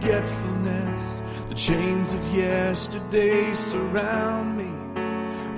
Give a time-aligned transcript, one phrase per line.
[0.00, 1.22] forgetfulness.
[1.48, 4.70] The chains of yesterday surround me.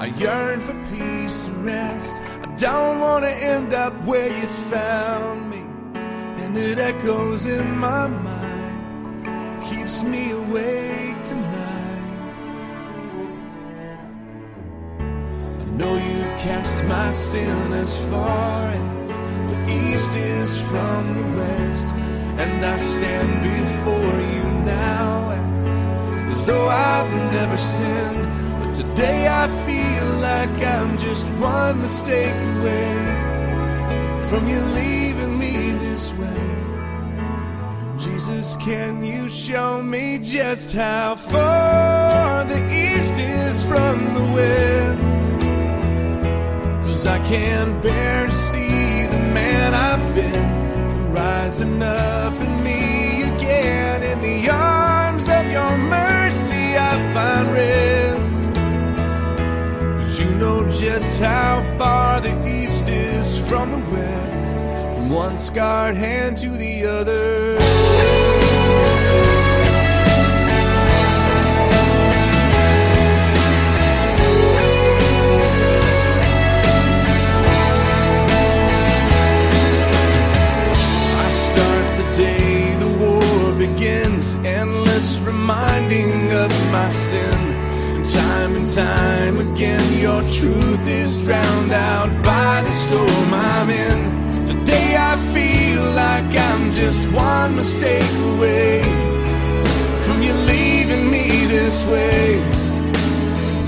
[0.00, 2.14] I yearn for peace and rest.
[2.42, 5.62] I don't want to end up where you found me.
[6.42, 12.02] And it echoes in my mind, keeps me awake tonight.
[15.60, 21.94] I know you've cast my sin as far as the east is from the west.
[22.40, 25.30] And I stand before you now
[26.30, 28.24] as, though I've never sinned.
[28.60, 32.94] But today I feel like I'm just one mistake away
[34.28, 36.48] from you leaving me this way.
[37.98, 45.02] Jesus, can you show me just how far the east is from the west?
[46.86, 48.61] Cause I can't bear to see
[51.52, 54.02] rising up in me again.
[54.02, 58.54] In the arms of your mercy, I find rest.
[60.00, 65.96] Cause you know just how far the east is from the west, from one scarred
[65.96, 67.91] hand to the other.
[88.74, 94.46] Time again, your truth is drowned out by the storm I'm in.
[94.46, 98.82] Today I feel like I'm just one mistake away
[100.04, 102.40] from you leaving me this way.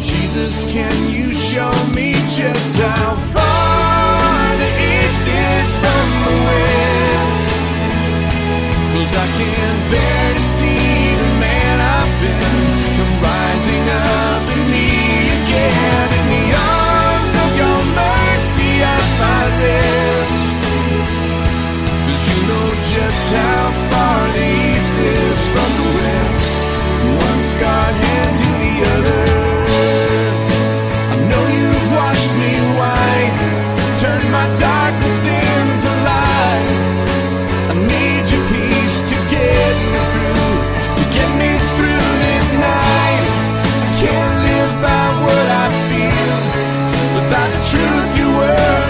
[0.01, 7.51] Jesus, can you show me just how far the east is from the west?
[8.95, 12.74] Cause I can't bear to see the man I've been
[23.31, 26.55] how far the east is from the west.
[27.25, 29.25] One scarred hand to the other.
[31.15, 33.37] I know you've washed me white,
[34.03, 36.69] turned my darkness into light.
[37.73, 40.53] I need your peace to get me through,
[40.99, 43.25] to get me through this night.
[44.01, 46.37] Can't live by what I feel,
[47.15, 48.84] but by the truth your word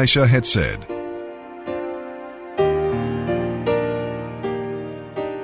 [0.00, 0.86] Elisha had said.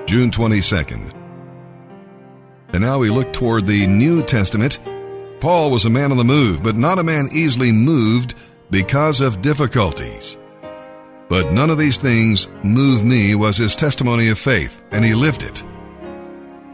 [0.07, 1.13] June 22nd.
[2.73, 4.79] And now we look toward the New Testament.
[5.41, 8.35] Paul was a man on the move, but not a man easily moved
[8.71, 10.39] because of difficulties.
[11.29, 15.43] But none of these things move me was his testimony of faith, and he lived
[15.43, 15.63] it.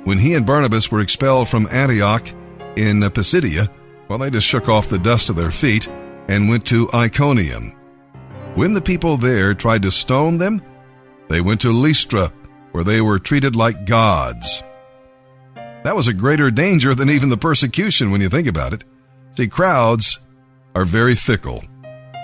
[0.04, 2.28] When he and Barnabas were expelled from Antioch
[2.76, 3.68] in Pisidia,
[4.06, 5.88] well, they just shook off the dust of their feet
[6.32, 7.72] and went to Iconium.
[8.54, 10.62] When the people there tried to stone them,
[11.28, 12.32] they went to Lystra,
[12.72, 14.62] where they were treated like gods.
[15.84, 18.82] That was a greater danger than even the persecution when you think about it.
[19.32, 20.20] See, crowds
[20.74, 21.64] are very fickle.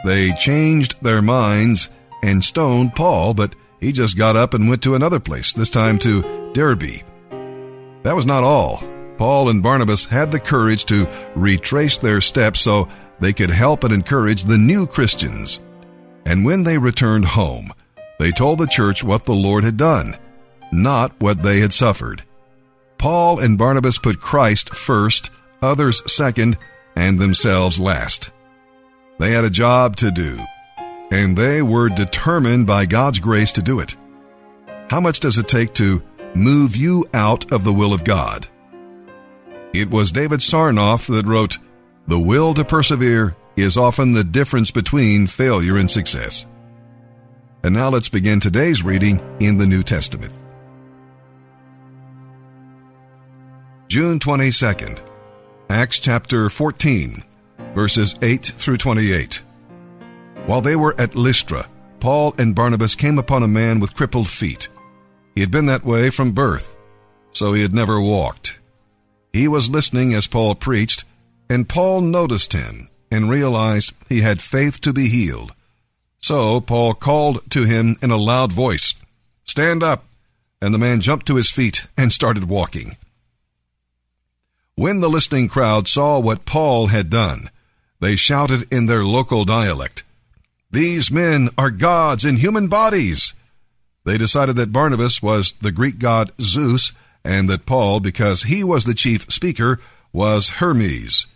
[0.07, 1.91] They changed their minds
[2.23, 5.99] and stoned Paul, but he just got up and went to another place, this time
[5.99, 7.03] to Derbe.
[8.05, 8.83] That was not all.
[9.19, 12.89] Paul and Barnabas had the courage to retrace their steps so
[13.21, 15.61] they could help and encourage the new Christians.
[16.25, 17.73] And when they returned home,
[18.19, 20.17] they told the church what the Lord had done,
[20.73, 22.25] not what they had suffered.
[22.99, 25.31] Paul and Barnabas put Christ first,
[25.63, 26.59] others second,
[26.97, 28.33] and themselves last.
[29.19, 30.39] They had a job to do,
[31.11, 33.97] and they were determined by God's grace to do it.
[34.91, 36.03] How much does it take to
[36.35, 38.49] move you out of the will of God?
[39.73, 41.59] It was David Sarnoff that wrote,
[42.09, 46.47] The will to persevere is often the difference between failure and success.
[47.63, 50.33] And now let's begin today's reading in the New Testament.
[53.89, 55.01] June 22nd,
[55.69, 57.25] Acts chapter 14,
[57.75, 59.43] verses 8 through 28.
[60.47, 61.69] While they were at Lystra,
[62.01, 64.69] Paul and Barnabas came upon a man with crippled feet.
[65.35, 66.75] He had been that way from birth,
[67.33, 68.59] so he had never walked.
[69.31, 71.05] He was listening as Paul preached,
[71.49, 75.55] and Paul noticed him and realized he had faith to be healed.
[76.21, 78.95] So Paul called to him in a loud voice,
[79.45, 80.05] Stand up!
[80.61, 82.97] And the man jumped to his feet and started walking.
[84.75, 87.51] When the listening crowd saw what Paul had done,
[88.01, 90.05] they shouted in their local dialect,
[90.71, 93.35] These men are gods in human bodies!
[94.05, 96.93] They decided that Barnabas was the Greek god Zeus,
[97.25, 99.81] and that Paul, because he was the chief speaker,
[100.13, 101.27] was Hermes.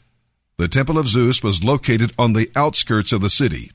[0.58, 3.70] The temple of Zeus was located on the outskirts of the city.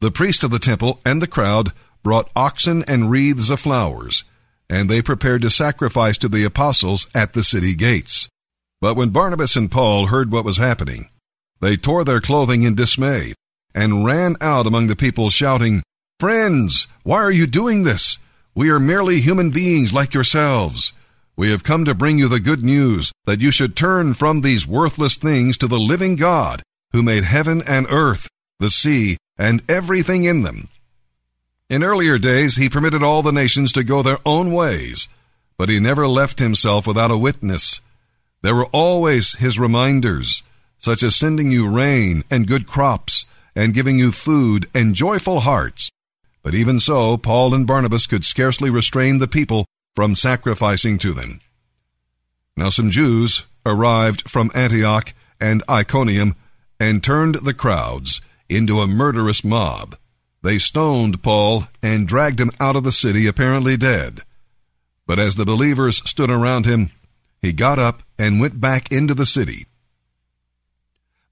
[0.00, 1.72] The priest of the temple and the crowd
[2.02, 4.24] brought oxen and wreaths of flowers,
[4.68, 8.28] and they prepared to sacrifice to the apostles at the city gates.
[8.80, 11.08] But when Barnabas and Paul heard what was happening,
[11.60, 13.34] they tore their clothing in dismay
[13.74, 15.82] and ran out among the people shouting,
[16.20, 18.18] Friends, why are you doing this?
[18.54, 20.92] We are merely human beings like yourselves.
[21.38, 24.66] We have come to bring you the good news that you should turn from these
[24.66, 26.62] worthless things to the living God,
[26.92, 28.26] who made heaven and earth,
[28.58, 30.68] the sea, and everything in them.
[31.68, 35.08] In earlier days, he permitted all the nations to go their own ways,
[35.58, 37.82] but he never left himself without a witness.
[38.40, 40.42] There were always his reminders,
[40.78, 45.90] such as sending you rain and good crops, and giving you food and joyful hearts.
[46.42, 51.40] But even so, Paul and Barnabas could scarcely restrain the people from sacrificing to them.
[52.56, 56.36] Now some Jews arrived from Antioch and Iconium
[56.78, 59.96] and turned the crowds into a murderous mob.
[60.42, 64.20] They stoned Paul and dragged him out of the city apparently dead.
[65.06, 66.90] But as the believers stood around him,
[67.42, 69.66] he got up and went back into the city.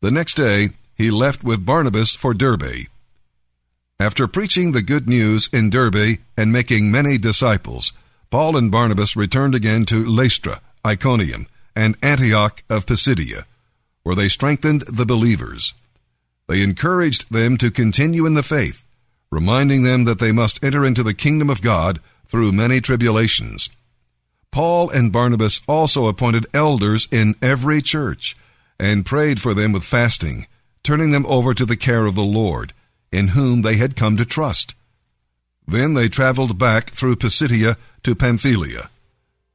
[0.00, 2.86] The next day, he left with Barnabas for Derbe.
[4.00, 7.92] After preaching the good news in Derbe and making many disciples,
[8.30, 13.46] Paul and Barnabas returned again to Lystra, Iconium, and Antioch of Pisidia,
[14.02, 15.72] where they strengthened the believers.
[16.46, 18.84] They encouraged them to continue in the faith,
[19.30, 23.70] reminding them that they must enter into the kingdom of God through many tribulations.
[24.50, 28.36] Paul and Barnabas also appointed elders in every church
[28.78, 30.46] and prayed for them with fasting,
[30.82, 32.72] turning them over to the care of the Lord,
[33.10, 34.74] in whom they had come to trust.
[35.66, 38.90] Then they traveled back through Pisidia to Pamphylia.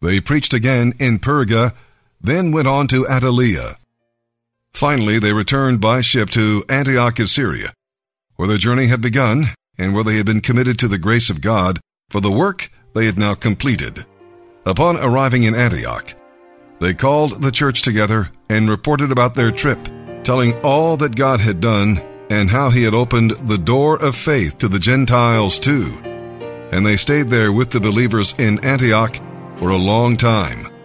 [0.01, 1.73] They preached again in Perga,
[2.21, 3.75] then went on to Attalia.
[4.73, 7.73] Finally, they returned by ship to Antioch of Syria,
[8.35, 11.41] where their journey had begun and where they had been committed to the grace of
[11.41, 14.05] God for the work they had now completed.
[14.65, 16.13] Upon arriving in Antioch,
[16.79, 19.79] they called the church together and reported about their trip,
[20.23, 24.57] telling all that God had done and how he had opened the door of faith
[24.59, 25.97] to the Gentiles too.
[26.71, 29.17] And they stayed there with the believers in Antioch
[29.57, 30.78] for a long time.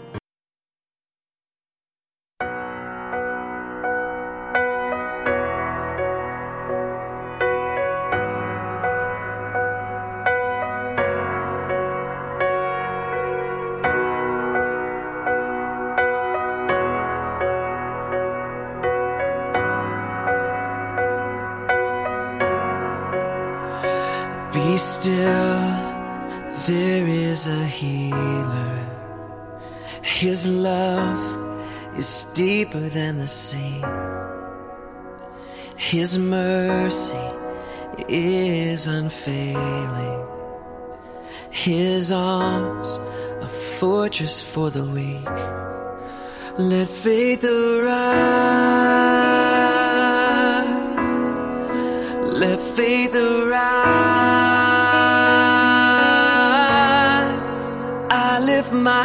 [30.62, 33.82] Love is deeper than the sea.
[35.76, 37.28] His mercy
[38.08, 40.28] is unfailing.
[41.50, 42.98] His arms
[43.44, 45.36] a fortress for the weak.
[46.58, 48.04] Let faith arise.
[52.42, 53.74] Let faith arise.
[58.10, 59.04] I lift my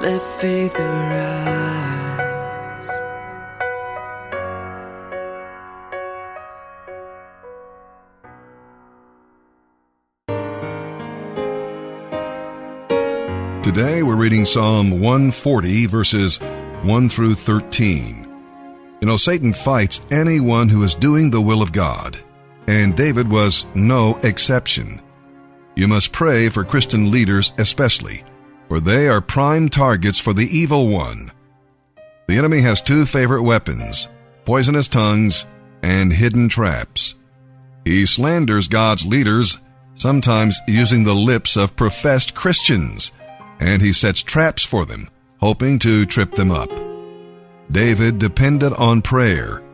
[0.00, 1.30] Let faith arise.
[13.62, 18.26] Today we're reading Psalm 140 verses 1 through 13.
[19.02, 22.18] You know, Satan fights anyone who is doing the will of God,
[22.66, 25.02] and David was no exception.
[25.76, 28.24] You must pray for Christian leaders especially,
[28.70, 31.32] for they are prime targets for the evil one.
[32.28, 34.08] The enemy has two favorite weapons
[34.44, 35.44] poisonous tongues
[35.82, 37.16] and hidden traps.
[37.84, 39.58] He slanders God's leaders,
[39.96, 43.10] sometimes using the lips of professed Christians,
[43.58, 45.08] and he sets traps for them,
[45.40, 46.70] hoping to trip them up.
[47.72, 49.64] David depended on prayer,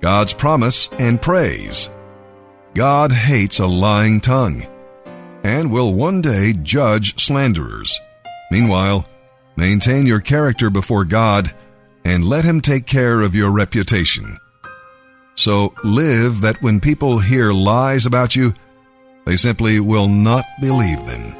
[0.00, 1.90] God's promise and praise.
[2.72, 4.66] God hates a lying tongue
[5.44, 8.00] and will one day judge slanderers.
[8.50, 9.06] Meanwhile,
[9.56, 11.54] maintain your character before God
[12.04, 14.38] and let Him take care of your reputation.
[15.34, 18.54] So live that when people hear lies about you,
[19.26, 21.36] they simply will not believe them.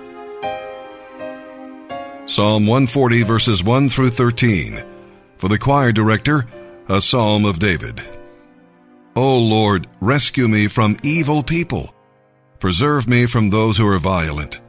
[2.26, 4.82] Psalm 140 verses 1 through 13.
[5.38, 6.46] For the choir director,
[6.88, 8.02] a psalm of David.
[9.14, 11.94] O Lord, rescue me from evil people.
[12.58, 14.60] Preserve me from those who are violent,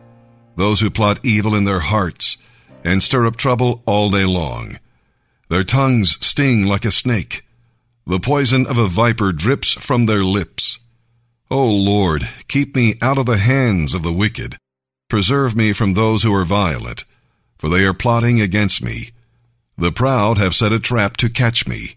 [0.58, 2.38] those who plot evil in their hearts
[2.84, 4.80] and stir up trouble all day long.
[5.50, 7.46] Their tongues sting like a snake.
[8.06, 10.80] The poison of a viper drips from their lips.
[11.50, 14.58] O Lord, keep me out of the hands of the wicked.
[15.10, 17.06] Preserve me from those who are violent,
[17.58, 19.12] for they are plotting against me.
[19.78, 21.96] The proud have set a trap to catch me.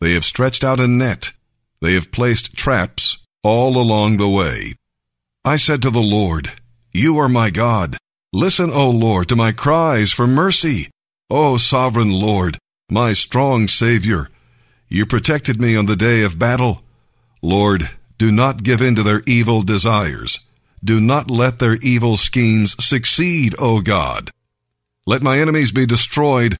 [0.00, 1.32] They have stretched out a net.
[1.80, 4.74] They have placed traps all along the way.
[5.44, 6.52] I said to the Lord,
[6.96, 7.96] You are my God.
[8.32, 10.90] Listen, O Lord, to my cries for mercy.
[11.28, 12.56] O sovereign Lord,
[12.88, 14.28] my strong Savior,
[14.88, 16.82] you protected me on the day of battle.
[17.42, 20.38] Lord, do not give in to their evil desires.
[20.84, 24.30] Do not let their evil schemes succeed, O God.
[25.04, 26.56] Let my enemies be destroyed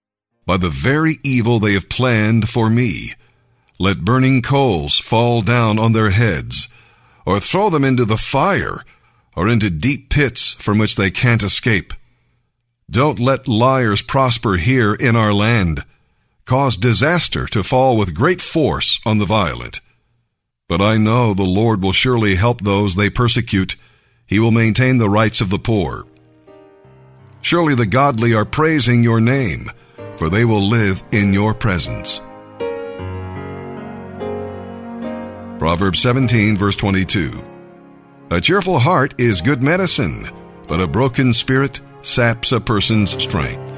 [0.46, 3.12] by the very evil they have planned for me.
[3.78, 6.68] let burning coals fall down on their heads,
[7.26, 8.84] or throw them into the fire,
[9.36, 11.92] or into deep pits from which they can't escape.
[12.90, 15.84] Don't let liars prosper here in our land.
[16.44, 19.80] Cause disaster to fall with great force on the violent.
[20.68, 23.76] But I know the Lord will surely help those they persecute.
[24.26, 26.06] He will maintain the rights of the poor.
[27.40, 29.70] Surely the godly are praising your name,
[30.16, 32.20] for they will live in your presence.
[35.58, 37.53] Proverbs 17, verse 22.
[38.34, 40.28] A cheerful heart is good medicine,
[40.66, 43.73] but a broken spirit saps a person's strength.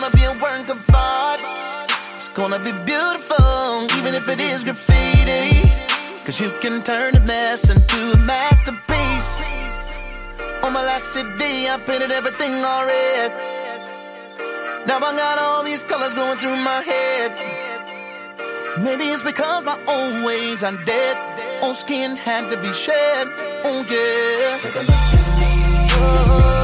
[0.00, 1.40] Gonna be a work of art.
[2.16, 5.68] It's gonna be beautiful, even if it is graffiti.
[6.24, 9.32] Cause you can turn a mess into a masterpiece.
[10.64, 13.30] On my last CD, I painted everything all red.
[14.86, 17.30] Now I got all these colors going through my head.
[18.80, 21.16] Maybe it's because my old ways are dead.
[21.62, 23.26] Old skin had to be shed.
[23.68, 24.56] Oh yeah.
[24.64, 25.52] Take a look at me.
[25.92, 26.59] Oh,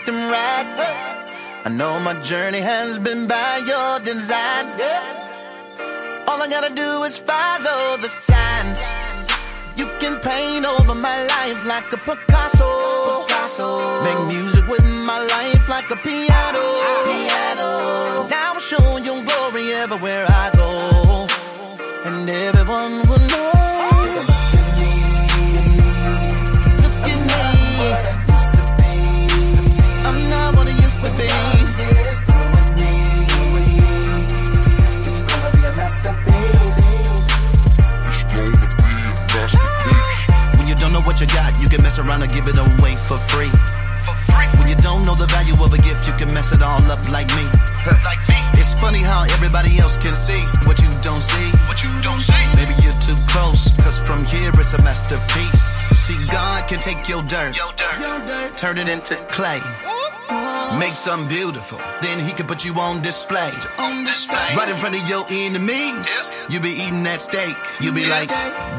[0.00, 1.64] make them right.
[1.64, 4.66] I know my journey has been by your design.
[6.28, 8.80] All I gotta do is follow the signs.
[9.76, 12.70] You can paint over my life like a Picasso.
[14.04, 16.64] Make music with my life like a piano.
[17.04, 18.28] piano.
[18.28, 21.26] Now I'm showing your glory everywhere I go.
[22.06, 22.59] And everyone
[59.40, 59.60] clay.
[60.78, 63.50] Make something beautiful, then he can put you on display.
[63.78, 64.52] On display.
[64.54, 66.30] Right in front of your enemies.
[66.52, 67.56] You be eating that steak.
[67.80, 68.28] You be like,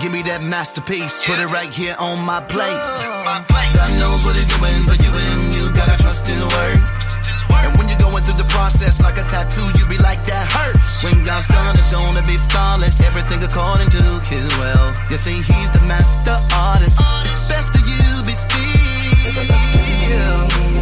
[0.02, 1.26] give me that masterpiece.
[1.26, 2.78] Put it right here on my plate.
[3.74, 6.80] God knows what he's doing for you, and you gotta trust in the word.
[7.66, 11.02] And when you're going through the process like a tattoo, you be like, that hurts.
[11.02, 13.02] When God's done, it's gonna be flawless.
[13.02, 14.88] Everything according to his will.
[15.10, 17.02] You see, he's the master artist.
[17.26, 19.81] It's best that you be still.
[20.12, 20.81] Take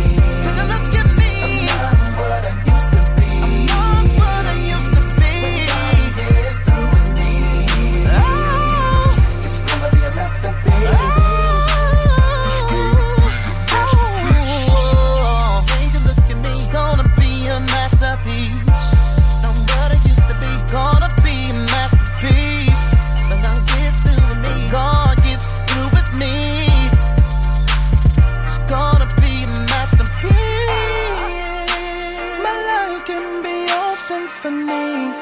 [34.44, 35.14] your symphony.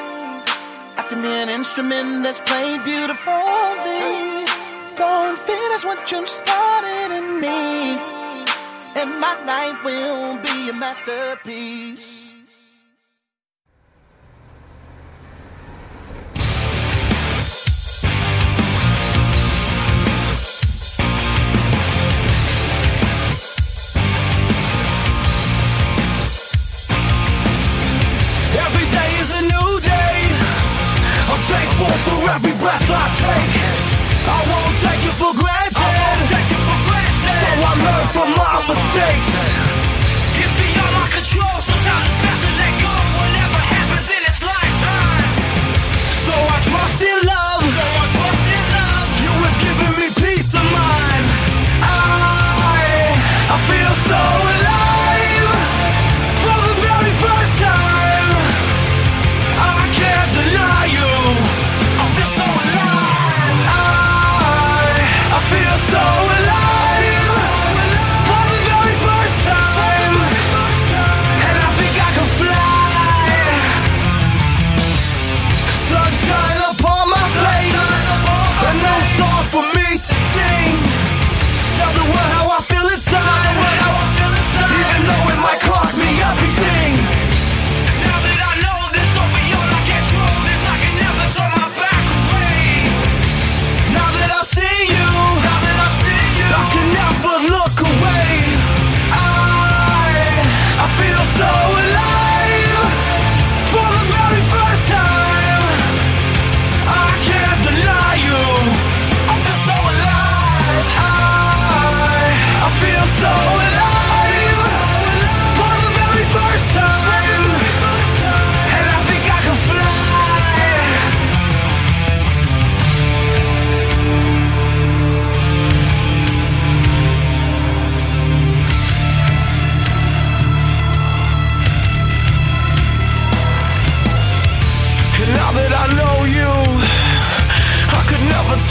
[0.96, 4.46] I can be an instrument that's played beautifully.
[4.96, 7.98] Go and finish what you started in me.
[8.96, 12.17] And my life will be a masterpiece.
[32.38, 33.54] every breath I take.
[34.30, 35.74] I won't take it for granted.
[35.74, 37.34] It for granted.
[37.42, 38.97] So I learn from my mistakes.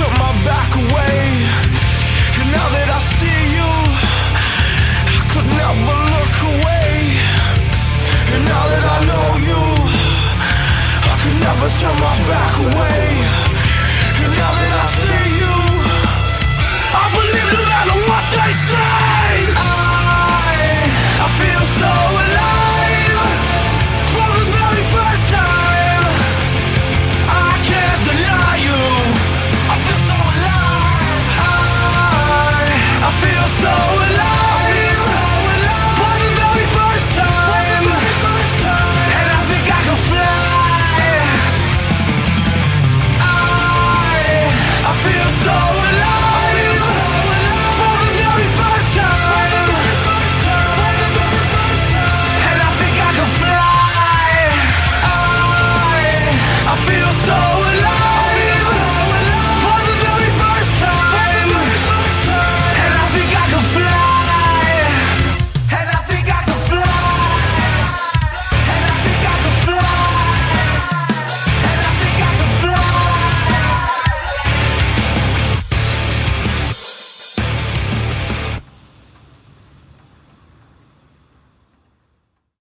[0.05, 1.17] my back away.
[2.37, 3.71] And now that I see you,
[5.17, 6.91] I could never look away.
[8.33, 9.61] And now that I know you,
[11.01, 13.01] I could never turn my back away.
[14.21, 15.55] And now that I see you,
[16.93, 17.46] I believe.